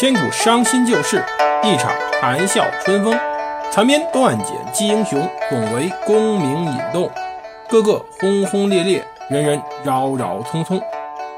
[0.00, 1.20] 千古伤心旧事，
[1.64, 1.90] 一场
[2.20, 3.18] 谈笑春风。
[3.68, 7.10] 残篇断简记英雄，总为功名引动。
[7.68, 10.80] 个个轰轰烈烈，人人扰扰匆匆。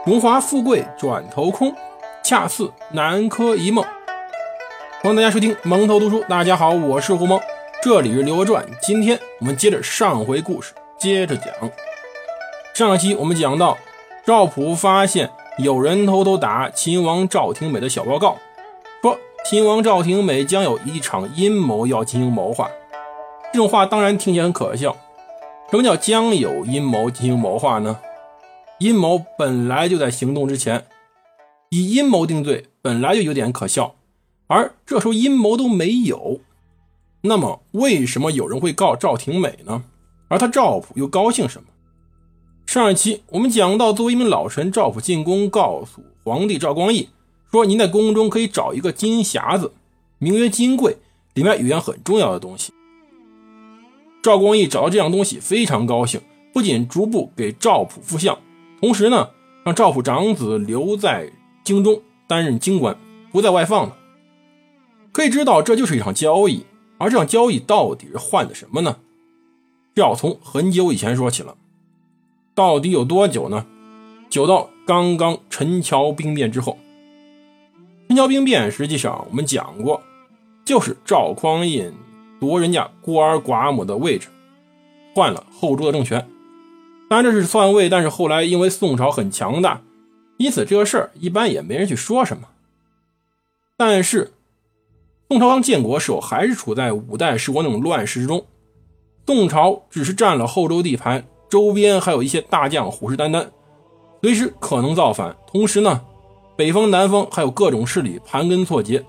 [0.04, 1.75] 荣华富贵转头空，
[2.23, 3.83] 恰似南柯一梦。
[5.01, 6.22] 欢迎大家收听蒙头读书。
[6.29, 7.40] 大家好，我是胡蒙，
[7.83, 8.63] 这里是《刘娥传》。
[8.83, 11.47] 今天我们接着上回故事，接着讲。
[12.74, 13.79] 上期我们讲到，
[14.27, 18.37] 赵普发现有人偷偷打秦王赵廷美的小报告，
[19.02, 22.70] 说秦王赵廷美将有一场阴谋要进行谋划。
[23.52, 24.97] 这种话当然听起来很可笑。
[25.70, 27.98] 什么叫将有阴谋进行谋划呢？
[28.78, 30.87] 阴谋本来就在行动之前，
[31.70, 33.95] 以阴谋定罪本来就有点可笑。
[34.48, 36.41] 而这时候阴谋都没有，
[37.23, 39.84] 那么为什么有人会告赵廷美呢？
[40.28, 41.69] 而他赵普又高兴什么？
[42.67, 47.09] 上一期我们讲到，作为一名老臣，赵普进宫告诉皇帝赵光义
[47.51, 49.73] 说：“您在宫中可以找一个金匣子，
[50.19, 50.97] 名曰金柜，
[51.35, 52.73] 里面有样很重要的东西。”
[54.23, 56.20] 赵光义找到这样东西非常高兴，
[56.53, 58.39] 不仅逐步给赵普复相，
[58.81, 59.31] 同时呢，
[59.65, 61.33] 让赵普长子留在
[61.65, 62.97] 京中担任京官，
[63.33, 63.97] 不再外放了。
[65.11, 66.64] 可以知道，这就是一场交易，
[66.98, 68.98] 而这场交易到底是换的什么呢？
[69.95, 71.57] 这要从很久以前说起了。
[72.55, 73.67] 到底有多久呢？
[74.29, 76.79] 久到刚刚陈桥兵变之后。
[78.11, 80.03] 陈桥兵变实际上我们讲过，
[80.64, 81.94] 就是赵匡胤
[82.41, 84.27] 夺人家孤儿寡母的位置，
[85.14, 86.28] 换了后周的政权。
[87.08, 89.80] 当然这是篡位，但是后来因为宋朝很强大，
[90.39, 92.48] 因此这个事儿一般也没人去说什么。
[93.77, 94.33] 但是。
[95.28, 98.45] 宋朝刚建国时候，还是处在五代十国那种乱世之中。
[99.24, 103.47] 宋朝只是占了后周地盘，周边还有一些大将虎视眈眈，
[104.20, 105.36] 随时可能造反。
[105.47, 106.05] 同时呢，
[106.61, 109.03] 北方、南方还有各种势力盘根错节，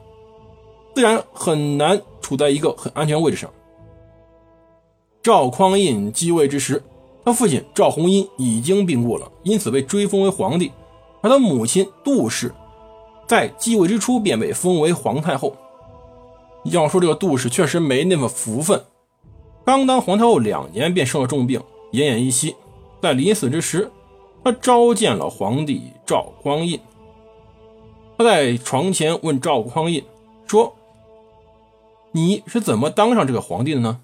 [0.96, 3.52] 自然很难处在一个很安全位置上。
[5.22, 6.82] 赵匡胤继位之时，
[7.26, 10.72] 他父亲赵弘殷已经病故了，因此被追封为皇帝。
[11.20, 12.54] 而他母亲杜氏
[13.28, 15.54] 在继位之初便被封为皇太后。
[16.64, 18.82] 要说这个杜氏确实没那么福分，
[19.66, 21.60] 刚当皇太后两年便生了重病，
[21.92, 22.56] 奄奄一息。
[23.02, 23.92] 在临死之时，
[24.42, 26.80] 他召见了皇帝赵匡胤。
[28.22, 30.04] 他在床前问赵匡胤
[30.46, 30.76] 说
[32.14, 34.00] ：“你是怎么当上这个皇帝的呢？”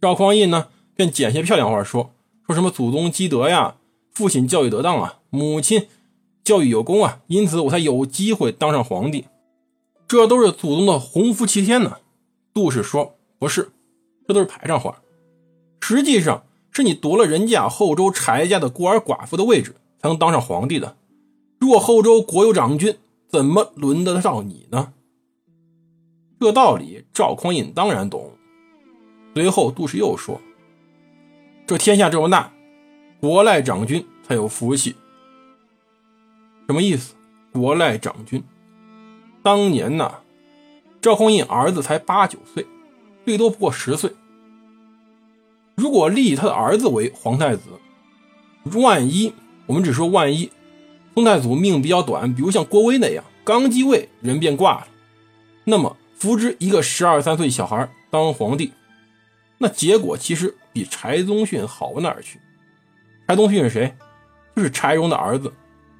[0.00, 2.12] 赵匡胤呢，便捡些漂亮话说
[2.46, 3.74] ：“说什么祖宗积德呀，
[4.12, 5.88] 父亲教育得当啊，母亲
[6.44, 9.24] 教育有功啊，因此我才有机会当上皇帝。”
[10.06, 11.96] 这都是祖宗的鸿福齐天呢。
[12.52, 13.72] 杜氏说：“不是，
[14.28, 15.00] 这都是排场话。
[15.80, 20.96] 实际上是你夺了人家后周柴家的孤儿寡妇的位置，才能当上皇帝的。
[21.58, 22.96] 若后周国有长君，
[23.34, 24.92] 怎么轮得上你呢？”
[26.38, 28.30] 这道理赵匡胤当然懂。
[29.34, 30.40] 随后杜氏又说
[31.66, 32.52] ：“这天下这么大，
[33.20, 34.94] 国赖长君才有福气。
[36.68, 37.16] 什么意思？
[37.52, 38.40] 国赖长君？”
[39.42, 40.14] 当年呢，
[41.00, 42.64] 赵匡胤儿子才八九岁，
[43.24, 44.12] 最多不过十岁。
[45.74, 47.62] 如果立他的儿子为皇太子，
[48.78, 49.32] 万一
[49.66, 50.50] 我们只说万一，
[51.14, 54.88] 宋太祖命比较短，比如像郭威那样，刚继位人便挂了，
[55.64, 58.72] 那么扶植一个十二三岁小孩当皇帝，
[59.58, 62.40] 那结果其实比柴宗训好不哪儿去。
[63.28, 63.94] 柴宗训是谁？
[64.56, 65.52] 就是柴荣的儿子。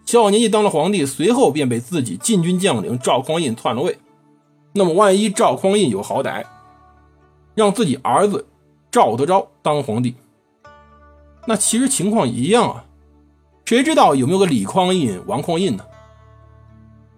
[0.05, 3.97] 小年纪当了皇帝，随后便被自己禁军将领赵匡胤篡了位。
[4.73, 6.45] 那么，万一赵匡胤有好歹，
[7.55, 8.47] 让自己儿子
[8.91, 10.15] 赵德昭当皇帝，
[11.47, 12.85] 那其实情况一样啊。
[13.65, 15.85] 谁知道有没有个李匡胤、王匡胤呢？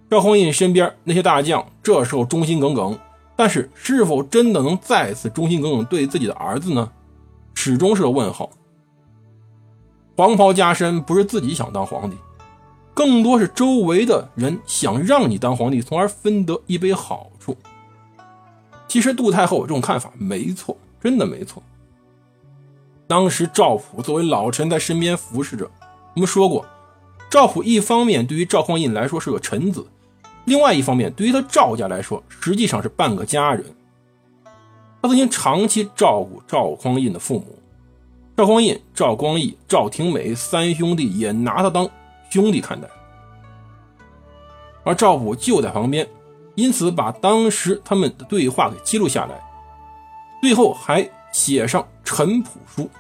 [0.09, 2.97] 赵匡胤身边那些大将这时候忠心耿耿，
[3.35, 6.93] 但是是否真的能再次忠心耿耿对自己的儿子呢？
[7.55, 8.51] 始终是个问号。
[10.17, 12.17] 黄袍加身不是自己想当皇帝。
[12.95, 17.55] 更多是周围的人想让你当皇帝，从而分得一杯好处。
[18.89, 21.63] 其实杜太后这种看法没错，真的没错。
[23.07, 25.71] 当时赵普作为老臣在身边服侍着，
[26.17, 26.65] 我们说过，
[27.31, 29.87] 赵普一方面对于赵匡胤来说是个臣子，
[30.47, 33.63] 另外一方面对于他赵家来说实际上是半个家人。
[35.03, 37.59] 他曾经长期照顾赵匡胤的父母，
[38.35, 41.89] 赵匡胤、赵光义、赵廷美三兄弟也拿他当。
[42.31, 42.89] 兄弟看待，
[44.85, 46.09] 而赵普就在旁边，
[46.55, 49.41] 因此把当时他们的对话给记录下来，
[50.41, 52.91] 最后还写上陈普书，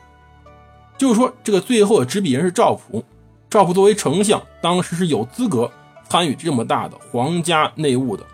[0.98, 3.04] 就是说这个最后的执笔人是赵普。
[3.48, 5.70] 赵普作为丞相，当时是有资格
[6.08, 8.24] 参与这么大的皇家内务的，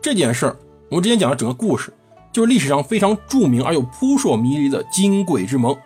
[0.00, 0.56] 这件事儿，
[0.90, 1.92] 我们之前讲的整个故事，
[2.30, 5.76] 就是历史上非常著名而又扑朔迷离的金匮之盟。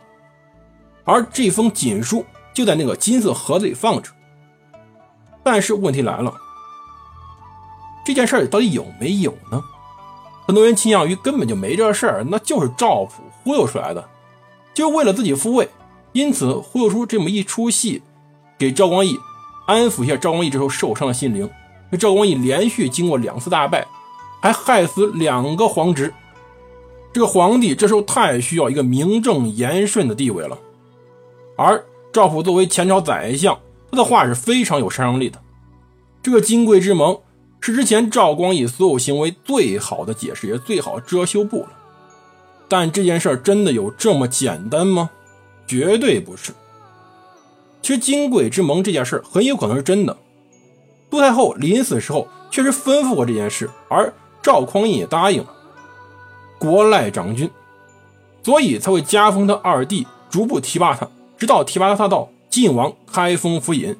[1.04, 4.10] 而这封锦书就在那个金色盒子里放着。
[5.44, 6.34] 但是问题来了，
[8.04, 9.62] 这件事到底有没有呢？
[10.46, 14.08] 很多人倾向于根本就没这事儿，那就是赵普忽悠出来的，
[14.76, 15.70] 就为了自己复位，
[16.12, 18.02] 因此忽悠出这么一出戏，
[18.58, 19.18] 给赵光义
[19.66, 21.50] 安抚一下赵光义这时候受伤的心灵。
[21.98, 23.86] 赵光义连续经过两次大败。
[24.42, 26.12] 还害死两个皇侄，
[27.12, 30.56] 这个皇帝这时候太需要一个名正言顺的地位了。
[31.56, 33.58] 而赵普作为前朝宰相，
[33.90, 35.42] 他的话是非常有杀伤力的。
[36.22, 37.18] 这个金贵之盟
[37.60, 41.70] 是之前赵光义所有行为最好的解释，也最好遮羞布了。
[42.68, 45.10] 但这件事真的有这么简单吗？
[45.66, 46.52] 绝对不是。
[47.82, 50.16] 其实金匮之盟这件事很有可能是真的。
[51.08, 54.12] 杜太后临死时候确实吩咐过这件事，而。
[54.42, 55.48] 赵匡胤也答应了，
[56.56, 57.50] 国赖长君，
[58.44, 63.96] 所以才会加封他二弟，逐步提拔他，直到提拔他到晋王开封府尹。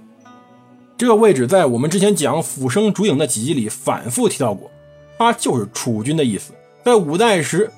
[0.97, 4.71] 这个位置在我们之前讲辅生烛影的几集里反复提到过，
[5.19, 6.53] 他就是储君的意思。
[6.85, 7.69] 在五代时，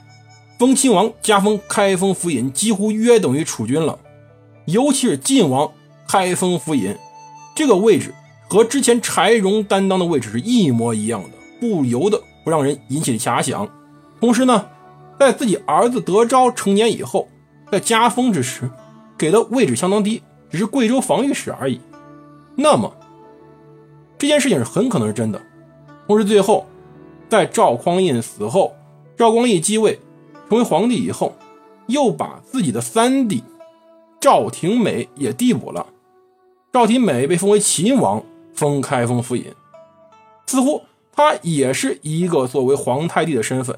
[0.58, 3.98] 封亲王加封开封府尹，几乎约等于储君了。
[4.66, 5.70] 尤其是晋王
[6.08, 6.96] 开封府尹
[7.54, 8.12] 这个位置，
[8.48, 12.20] 和之前柴荣担当的位置是一模一样的，不由得。
[12.44, 13.68] 不让人引起遐想。
[14.20, 14.66] 同时呢，
[15.18, 17.28] 在自己儿子德昭成年以后，
[17.70, 18.70] 在加封之时，
[19.18, 21.78] 给的位置相当低，只是贵州防御使而已。
[22.56, 22.90] 那么，
[24.16, 25.40] 这件事情是很可能是真的。
[26.06, 26.66] 同时，最后
[27.28, 28.74] 在赵匡胤死后，
[29.14, 30.00] 赵光义继位
[30.48, 31.34] 成为皇帝以后，
[31.86, 33.42] 又把自己的三弟
[34.20, 35.86] 赵廷美也递补了。
[36.72, 38.22] 赵廷美被封为秦王，
[38.54, 39.44] 封开封府尹，
[40.46, 40.82] 似乎。
[41.10, 43.76] 他也是一个作为皇太帝的身份，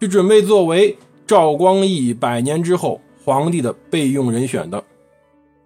[0.00, 0.96] 是准备作为
[1.26, 4.84] 赵光义百年之后皇帝的备用人选的。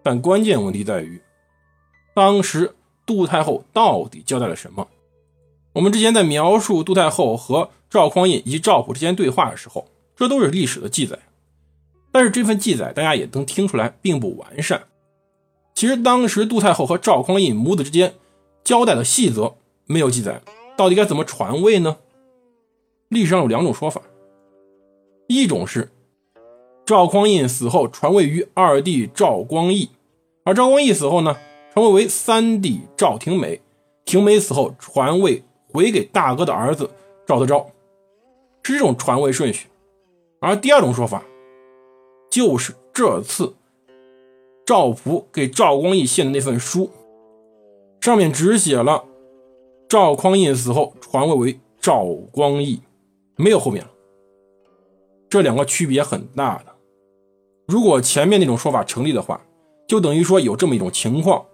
[0.02, 1.20] 但关键问题在于，
[2.14, 2.74] 当时
[3.04, 4.88] 杜太后到底交代了什么？
[5.74, 11.18] 我们之前在描述杜太后和赵匡胤以及赵普之间对话的时候，这都是历史的记载。
[12.10, 14.84] 但是这份记载大家也能听出来并不完善。
[15.74, 18.14] 其实当时杜太后和赵匡胤母子之间
[18.64, 19.54] 交代的细则
[19.84, 20.42] 没有记载。
[20.76, 21.98] 到底该怎么传位呢？
[23.08, 24.02] 历史上有两种说法，
[25.26, 25.90] 一种是
[26.84, 29.88] 赵匡胤死后传位于二弟赵光义，
[30.44, 31.36] 而赵光义死后呢，
[31.72, 33.60] 传位为三弟赵廷美，
[34.04, 35.42] 廷美死后传位
[35.72, 36.90] 回给大哥的儿子
[37.26, 37.70] 赵德昭，
[38.62, 39.68] 是这种传位顺序。
[40.46, 41.24] 而第二种说法，
[42.30, 43.52] 就是这次
[44.64, 46.88] 赵普给赵光义献的那份书，
[48.00, 49.04] 上面只写了。
[49.88, 52.80] 赵匡胤死后传位为赵光义，
[53.34, 53.90] 没有后面了。
[55.28, 56.66] 这两个区别很大的。
[57.66, 59.40] 如果前面那种说法成立的话，
[59.88, 61.44] 就等于说有这么一种情况，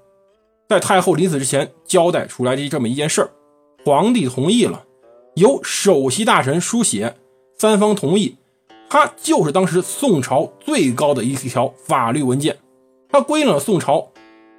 [0.69, 3.31] 在太后临死之前交代出来的这么一件事儿，
[3.87, 4.85] 皇帝同意了，
[5.37, 7.17] 由首席大臣书写，
[7.59, 8.37] 三方同意，
[8.93, 12.59] 它就是当时宋朝最高的一条法律文件，
[13.09, 14.13] 它规定了宋朝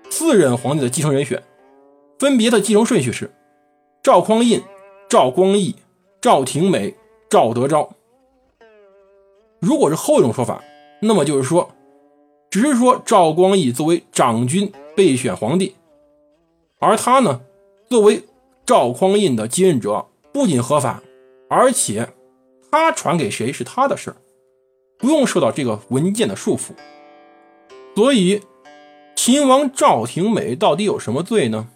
[0.10, 1.44] 四任皇帝的继承人选，
[2.18, 3.32] 分别的继承顺序是。
[4.02, 4.60] 赵匡胤、
[5.08, 5.76] 赵光义、
[6.20, 6.96] 赵廷美、
[7.30, 7.88] 赵德昭。
[9.60, 10.64] 如果是后一种说法，
[11.00, 11.70] 那么就是说，
[12.50, 15.76] 只是说赵光义作为长君备选皇帝，
[16.80, 17.40] 而他呢，
[17.88, 18.24] 作为
[18.66, 21.04] 赵匡胤的继任者，不仅合法，
[21.48, 22.10] 而且
[22.72, 24.18] 他传给谁是他的事儿，
[25.04, 26.72] 不用受到这个文件的束缚。
[27.94, 28.42] 所以，
[29.18, 31.68] 秦王赵廷美到底有什么罪呢？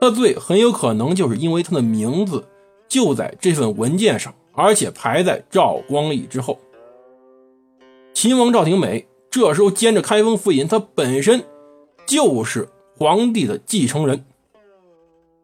[0.00, 2.48] 他罪很有可能就是因为他的名字
[2.88, 6.58] 就在这份文件上，而且排在赵光义之后。
[8.14, 11.44] 秦王赵廷美这时候兼着开封府尹，他本身
[12.06, 14.24] 就是皇帝的继承人，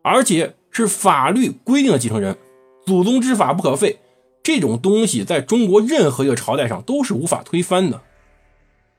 [0.03, 2.39] 而且是法律规定的继承人，
[2.87, 3.99] 祖宗之法不可废。
[4.43, 8.03] 这种东西在中国任何一个朝代上都是无法推翻的。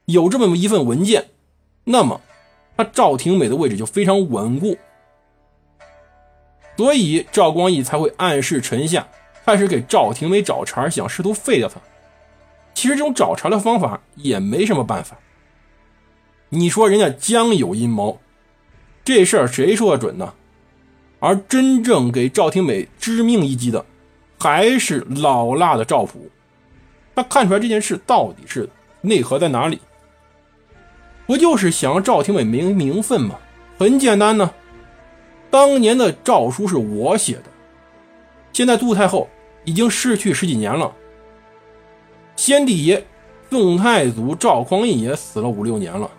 [0.05, 1.29] 有这么一份文件，
[1.85, 2.21] 那么
[2.77, 4.77] 他赵廷美的位置就非常稳固。
[6.77, 9.07] 所以赵光义才会暗示臣下，
[9.45, 11.79] 开始给赵廷美找茬，想试图废掉他。
[12.73, 15.19] 其实这种找茬的方法也没什么办法。
[16.49, 18.19] 你说人家江有阴谋，
[19.03, 20.33] 这事儿谁说的准呢？
[21.19, 23.85] 而真正给赵廷美致命一击的，
[24.41, 26.27] 还是老辣的赵普。
[27.13, 28.67] 他看出来这件事到底是
[29.01, 29.79] 内核在哪里？
[31.27, 33.35] 不就是想让赵廷美名名分吗？
[33.77, 34.51] 很简单呢。
[35.51, 37.43] 当年的诏书是我写的，
[38.51, 39.29] 现在杜太后
[39.63, 40.91] 已经逝去十几年了，
[42.35, 43.05] 先帝爷
[43.51, 46.09] 宋太祖赵匡胤也死了五六年了，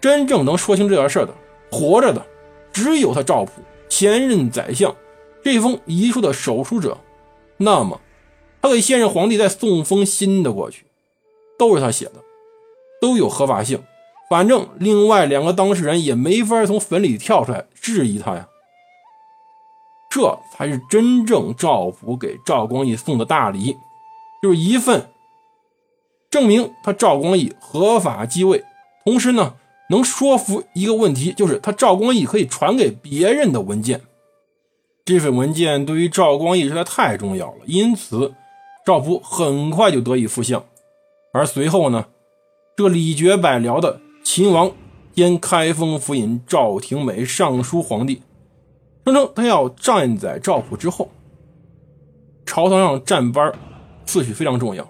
[0.00, 1.34] 真正能说清这件事的，
[1.70, 2.26] 活着的
[2.72, 4.92] 只有他赵普前任宰相
[5.44, 6.98] 这封遗书的手书者。
[7.62, 8.00] 那么，
[8.60, 10.84] 他给现任皇帝再送封新的过去，
[11.58, 12.22] 都是他写的，
[13.00, 13.82] 都有合法性。
[14.30, 18.48] 反正另外两个当事人也没法从坟里跳出来质疑他呀。
[20.10, 23.76] 这才是真正赵普给赵光义送的大礼，
[24.42, 25.08] 就是一份
[26.30, 28.64] 证明他赵光义合法继位，
[29.04, 29.54] 同时呢
[29.88, 34.02] 能说服一个问题，就是他赵光义可以传给别人的文件。
[35.04, 38.34] 这份文件对于赵光义实在太重要了，因此
[38.86, 40.64] 赵普很快就得以复相。
[41.32, 42.06] 而随后呢，
[42.76, 44.00] 这个礼绝百僚的。
[44.24, 44.70] 秦王
[45.12, 48.22] 兼开封府尹赵廷美上书皇帝，
[49.04, 51.10] 声称他要站在赵普之后。
[52.46, 53.52] 朝堂上站班
[54.06, 54.88] 次序非常重要。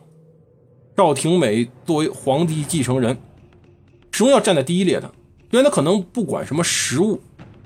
[0.94, 3.16] 赵廷美作为皇帝继承人，
[4.12, 5.10] 始终要站在第一列的。
[5.50, 7.18] 虽然他可能不管什么实务，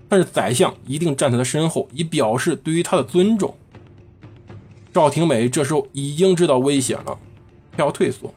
[0.09, 3.55] 但是宰相一定站在他身后，以表示对于他的尊重。
[4.93, 7.19] 赵廷美这时候已经知道危险了，
[7.73, 8.35] 他要退缩。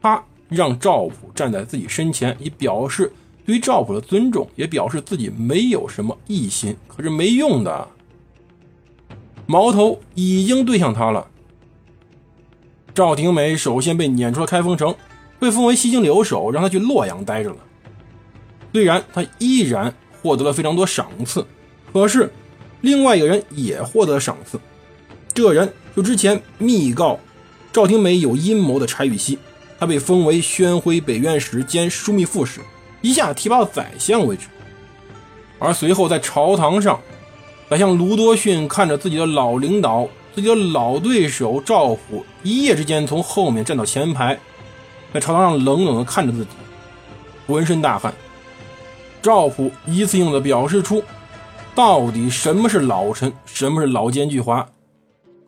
[0.00, 0.22] 他。
[0.50, 3.12] 让赵普站在自己身前，以表示
[3.44, 6.74] 对于赵普的尊重，也表示自己没有什么异心。
[6.88, 7.88] 可是没用的，
[9.44, 11.28] 矛头已经对向他了。
[12.94, 14.94] 赵廷美首先被撵出了开封城，
[15.38, 17.56] 被封为西京留守，让他去洛阳待着了。
[18.72, 19.94] 虽然他依然
[20.28, 21.42] 获得了非常多赏赐，
[21.90, 22.30] 可是
[22.82, 24.60] 另外一个人也获得了赏赐。
[25.32, 27.18] 这人就之前密告
[27.72, 29.38] 赵廷美有阴谋的柴玉溪。
[29.80, 32.60] 他被封为宣徽北院使兼枢密副使，
[33.00, 34.48] 一下提拔到宰相位置。
[35.58, 37.00] 而随后在朝堂上，
[37.70, 44.38] 宰相卢多逊看着自己的老领导、自己的老对手赵普一夜之间从后面站到前排，
[45.14, 46.50] 在朝堂上冷冷地看着自己，
[47.46, 48.12] 浑身大汗。
[49.22, 51.02] 赵普一次性的表示出，
[51.74, 54.66] 到底什么是老臣，什么是老奸巨猾，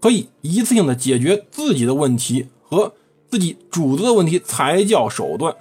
[0.01, 2.93] 可以一次性的解决自己的问题和。
[3.31, 5.55] 自己主子的问题才叫手段，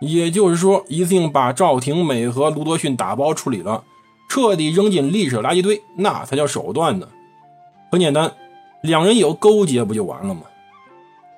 [0.00, 3.84] 也就是说，一次性把赵廷美和卢多逊打包处理了，
[4.28, 7.06] 彻底扔进历史垃圾堆，那才叫手段呢。
[7.92, 8.32] 很简单，
[8.82, 10.40] 两人有勾结不就完了吗？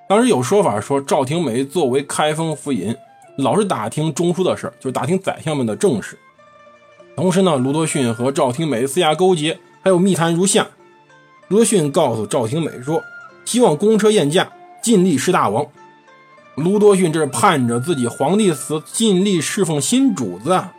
[0.09, 2.97] 当时有说法说，赵廷美作为开封府尹，
[3.37, 6.19] 老是打听中枢的事就是打听宰相们的政事。
[7.17, 10.69] 同时呢，卢多逊和赵廷美私下勾结，还有密谈如下：
[11.49, 13.03] 卢多逊告诉赵廷美说，
[13.45, 14.51] 希望公车宴驾。
[14.83, 15.65] 尽力侍大王，
[16.57, 20.75] 卢多逊这是盼着自己皇帝死，尽力侍奉新主子啊。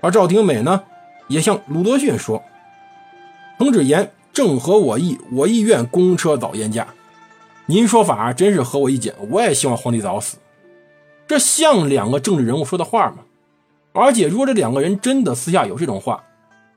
[0.00, 0.82] 而赵廷美呢，
[1.28, 2.42] 也向卢多逊说
[3.56, 6.88] ：“程旨言正合我意，我亦愿公车早宴驾。
[7.66, 10.36] 您说法真是合我意见，我也希望皇帝早死。
[11.28, 13.18] 这像两个政治人物说的话吗？
[13.92, 16.24] 而且，如果这两个人真的私下有这种话，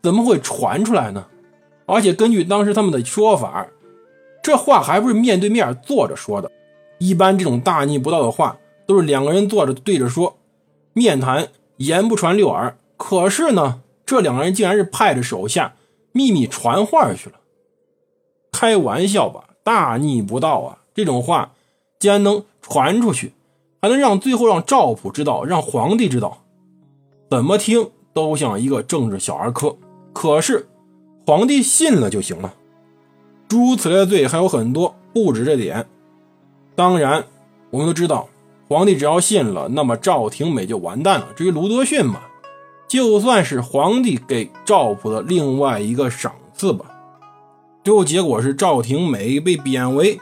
[0.03, 1.25] 怎么会传出来呢？
[1.85, 3.65] 而且，根据当时他们的说法。”
[4.43, 6.51] 这话还不是面对面坐着说的，
[6.97, 10.35] 一般这种大逆不道的话都是两个人坐着对着说，
[10.93, 12.75] 面谈言不传六耳。
[12.97, 15.75] 可是呢，这两个人竟然是派着手下
[16.11, 17.35] 秘密传话去了，
[18.51, 19.43] 开玩笑吧？
[19.63, 20.79] 大逆不道啊！
[20.95, 21.51] 这种话
[21.99, 23.33] 竟然能传出去，
[23.81, 26.37] 还能让最后让赵普知道，让皇帝知道，
[27.29, 29.75] 怎么听都像一个政治小儿科。
[30.13, 30.67] 可是
[31.25, 32.53] 皇帝信了就行了。
[33.47, 35.85] 诸如此类的罪还有很多，不止这点。
[36.75, 37.25] 当然，
[37.69, 38.27] 我们都知道，
[38.69, 41.27] 皇帝只要信了，那么赵廷美就完蛋了。
[41.35, 42.21] 至于卢德逊嘛，
[42.87, 46.85] 就算是皇帝给赵普的另外一个赏赐吧。
[47.83, 50.19] 最后结果是赵廷美被贬为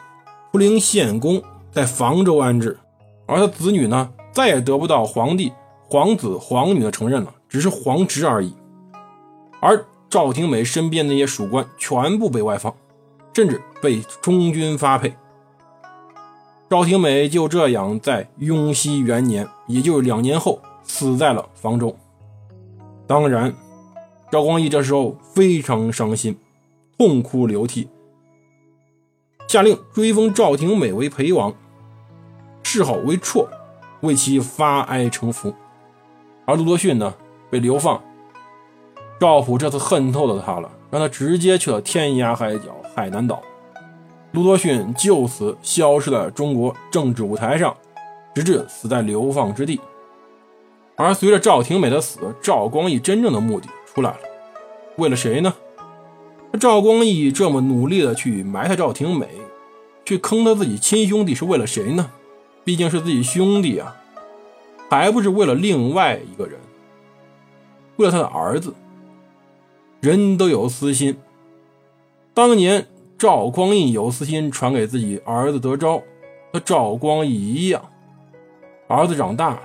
[0.54, 2.80] 涪陵县公，在房州安置，
[3.30, 5.54] 而他子女呢，再也得不到皇帝
[5.88, 8.54] 皇子皇女的承认了，只是皇侄而已。
[9.62, 12.76] 而赵廷美身边那些属官全部被外放。
[13.32, 15.16] 甚至被充军发配，
[16.70, 21.96] 赵廷美就这样在雍熙元年，也就是两年后，死在了房州。
[23.08, 23.56] 当然，
[24.30, 26.38] 赵光义这时候非常伤心，
[26.98, 27.88] 痛哭流涕，
[29.48, 31.56] 下令追封赵廷美为陪王，
[32.72, 33.48] 谥号为绰，
[34.02, 35.52] 为其发哀成服。
[36.46, 37.12] 而陆多逊呢，
[37.50, 38.00] 被流放。
[39.20, 42.76] 赵普这次恨透了他了，让他直接去了天涯海角。
[42.96, 43.42] 海南岛，
[44.34, 47.76] 卢多逊就此消失在中国政治舞台上，
[48.36, 49.80] 直至死在流放之地。
[50.96, 54.20] 而随着赵廷美的死，赵光义真正的目的出来了，
[54.98, 55.54] 为了谁呢？
[56.60, 59.28] 赵光义这么努力的去埋汰赵廷美，
[60.04, 62.12] 去坑他自己亲兄弟，是为了谁呢？
[62.70, 63.96] 毕竟是自己兄弟啊，
[64.92, 66.60] 还不是为了另外一个人，
[67.96, 68.76] 为了他的儿子。
[70.02, 71.18] 人都有私心，
[72.32, 72.86] 当年
[73.18, 76.04] 赵光胤有私心传给自己儿子德昭，
[76.54, 77.84] 和赵光义一样，
[78.88, 79.64] 儿子长大了，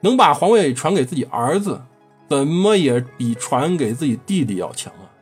[0.00, 1.78] 能把皇位传给自己儿子，
[2.26, 5.12] 怎么也比传给自己弟弟要强啊！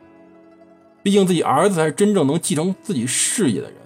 [1.03, 3.77] 毕竟自己儿子才是真正能继承自己事业的人，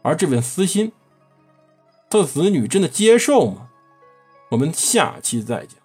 [0.00, 0.90] 而这份私心，
[2.10, 3.68] 他的子女真的接受吗？
[4.50, 5.79] 我们下期再见。